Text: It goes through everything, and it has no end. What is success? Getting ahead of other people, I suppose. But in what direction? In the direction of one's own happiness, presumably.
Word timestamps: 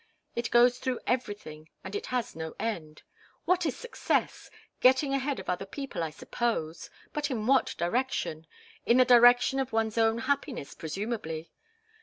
It 0.35 0.49
goes 0.49 0.79
through 0.79 0.99
everything, 1.05 1.69
and 1.83 1.93
it 1.95 2.07
has 2.07 2.35
no 2.35 2.55
end. 2.59 3.03
What 3.45 3.67
is 3.67 3.77
success? 3.77 4.49
Getting 4.79 5.13
ahead 5.13 5.39
of 5.39 5.47
other 5.47 5.67
people, 5.67 6.01
I 6.01 6.09
suppose. 6.09 6.89
But 7.13 7.29
in 7.29 7.45
what 7.45 7.75
direction? 7.77 8.47
In 8.83 8.97
the 8.97 9.05
direction 9.05 9.59
of 9.59 9.71
one's 9.73 9.99
own 9.99 10.17
happiness, 10.17 10.73
presumably. 10.73 11.51